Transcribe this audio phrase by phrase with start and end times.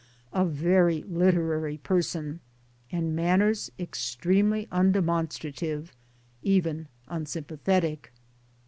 [0.33, 2.39] A very literary person
[2.91, 5.89] and manners extremely undemonstrative,
[6.41, 8.11] even un sympathetic.